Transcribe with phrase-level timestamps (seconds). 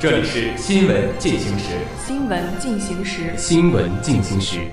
[0.00, 1.76] 这里是新闻进行时。
[2.06, 3.36] 新闻进行时。
[3.36, 4.66] 新闻进行时。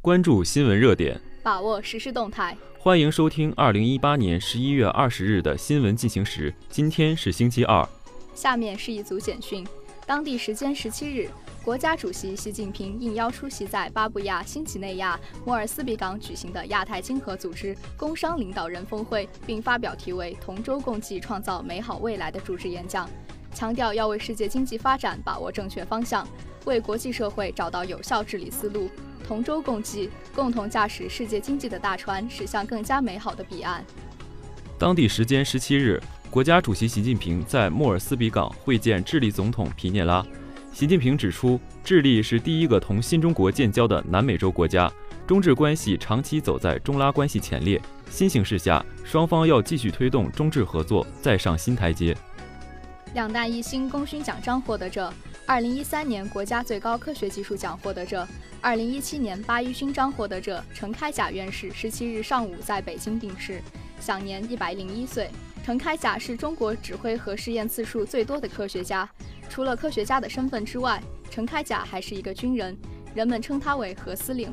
[0.00, 2.56] 关注新闻热点，把握实时动态。
[2.80, 6.52] 欢迎收听二零一八年十一月二十日的新闻进行时。
[6.68, 7.88] 今天是星期二。
[8.34, 9.64] 下面是一组简讯。
[10.04, 11.30] 当地时间十七日，
[11.64, 23.08] 国家主席习近平应邀出席在巴布亚新几内亚摩尔斯比港举行的亚太经合组织工商领导人峰会，并发表题为“同舟共济，创造美好未来”的主旨演讲，
[23.54, 26.26] 强调要为世界经济发展把握正确方向，
[26.64, 28.90] 为国际社会找到有效治理思路，
[29.26, 33.84] 同舟共济，共同驾驶世界经济的大船驶向更加美好的彼岸。
[34.78, 36.02] 当地时间十七日。
[36.30, 40.26] 国家主席习近平在莫尔斯比港会见智利总统皮涅拉。
[40.72, 44.92] 习近平指出，智利是第一个同新中国建交的南美洲国家，
[45.28, 47.80] 中智关系长期走在中拉关系前列。
[48.10, 52.16] 新形势下，双方要继续推动中智合作再上新台阶。
[53.14, 55.12] 两弹一星功勋奖章获得者，
[55.46, 58.26] 二零一三年国家最高科学技术奖获得者，
[58.60, 63.62] 二零一七年八一勋章获得者陈开甲院士十七日上午在北京病逝，
[64.00, 65.30] 享年一百零一岁。
[65.64, 69.08] 陈开甲是中国指挥核试验次数最多的科学家。
[69.48, 72.76] 除了科学家的身份之外，陈开甲还是一个军人，
[73.14, 74.52] 人们称他为核司令。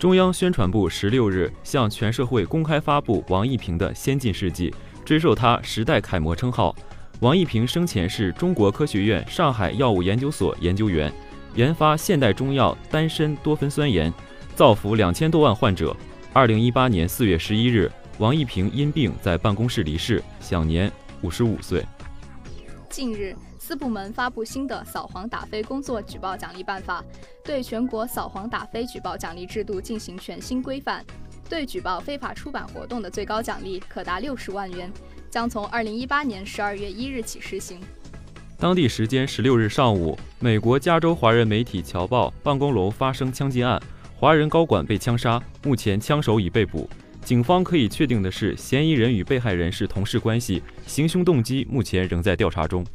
[0.00, 6.74] 中央宣传部十六日向全社会公开发布王一平的先进事迹，追授他时代楷模称号。
[7.20, 11.12] 王一平生前是中国科学院上海药物研究所研究员，
[11.54, 14.10] 研发现代中药丹参多酚酸盐，
[14.54, 15.94] 造福两千多万患者。
[16.32, 17.90] 二零一八年四月十一日。
[18.18, 21.82] 王一平因病在办公室离世，享年五十五岁。
[22.90, 27.02] 近日，四部门发布新的扫黄打非工作举报奖励办法，
[27.42, 31.02] 对全国扫黄打非举报奖励制度进行全新规范。
[31.50, 34.88] 对举报非法出版活动的最高奖励可达六十万元，
[35.28, 37.80] 将从二零一八年十二月一日起施行。
[38.56, 43.82] 当地时间十六日上午，美国加州华人媒体《侨报》办公楼发生枪击案，
[44.14, 46.88] 华人高管被枪杀，目前枪手已被捕。
[47.24, 52.86] 警方可以确定的是，嫌疑人与被害人是同事关系，行凶动机目前仍在调查中。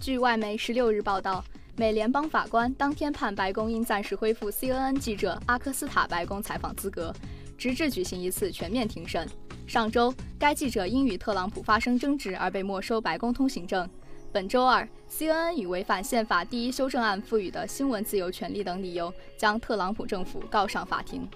[0.00, 1.44] 据外媒十六日报道，
[1.76, 7.12] 美联邦法官当天判白宫应暂时恢复 CNN 记者阿克斯塔白宫采访资格，
[7.56, 9.28] 直至举行一次全面庭审。
[9.66, 13.88] 上周，该记者因与特朗普发生争执而被没收白宫通行证。
[14.32, 21.26] 本周二，CNN 以违反宪法第一修正案赋予的新闻自由权利等理由，将特朗普政府告上法庭。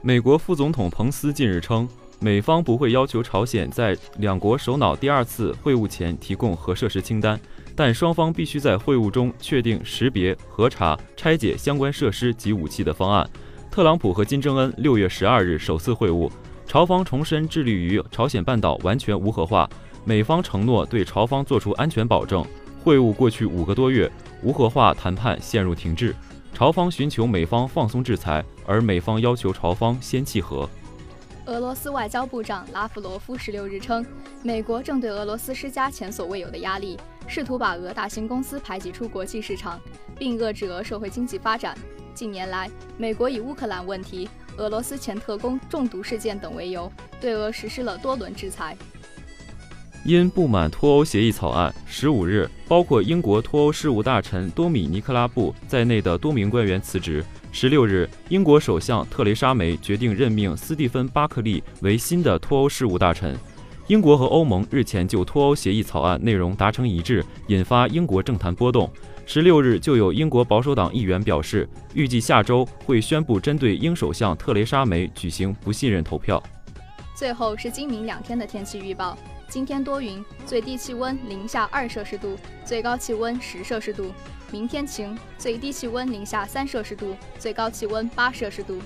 [0.00, 1.88] 美国副总统彭斯近日称，
[2.20, 7.38] 美方不会要求朝鲜在两国首脑第二次会晤前提供核设施清单，
[7.76, 13.28] 但双方必须在会晤中确定识别、核查、拆解相关设施及武器的方案。
[13.74, 16.30] 特朗普和金正恩六月十二日首次会晤，
[16.64, 19.68] 朝方重申致力于朝鲜半岛完全无核化，
[20.04, 22.46] 美方承诺对朝方作出安全保证。
[22.84, 24.08] 会晤过去五个多月，
[24.44, 26.14] 无核化谈判陷入停滞。
[26.52, 30.70] 朝方寻求美方放松制裁，而美方要求朝方先契合。
[31.46, 34.06] 俄罗斯外交部长拉夫罗夫十六日称，
[34.44, 36.96] 美国正对俄罗斯施加前所未有的压力，
[37.26, 39.80] 试图把俄大型公司排挤出国际市场，
[40.16, 41.76] 并遏制俄社会经济发展。
[42.14, 48.76] 近年来，美国以乌克兰问题、俄罗斯前特工中毒事件等为由，对俄实施了多轮制裁。
[50.04, 57.24] 因不满脱欧协议草案，十五日，包括英国脱欧事务大臣多米尼克拉布在内的多名官员辞职。
[57.50, 63.36] 十六日，英国首相特蕾莎梅决定任命斯蒂芬巴克利为新的脱欧事务大臣。
[63.86, 68.90] 英国和欧盟日前就脱欧协议草案内容达成一致，引发英国政坛波动。
[69.26, 76.42] 十六日，就有英国保守党议员表示，预计下周会宣布针对英首相特蕾莎梅举行不信任投票。
[77.14, 79.16] 最后是今明两天的天气预报。
[79.48, 84.12] 今天多云，最低气温零下二摄氏度，最高气温十摄氏度。
[84.50, 88.78] 明天晴，最低气温零下三摄氏度，最高气温八摄氏度。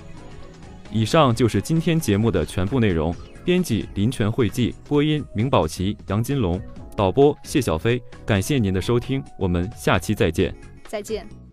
[0.93, 3.15] 以上就是今天节目的全部内容。
[3.45, 6.61] 编辑林泉惠记，播音明宝琪、杨金龙，
[6.99, 8.03] 导播谢小飞。
[8.27, 10.53] 感谢您的收听，我们下期再见。
[10.89, 11.48] 再见。